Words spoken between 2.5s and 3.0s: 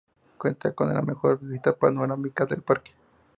parque.